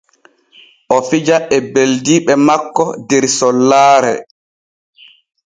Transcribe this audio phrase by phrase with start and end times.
[0.95, 4.13] O fija e ɓeldiiɓe makko der sollaare.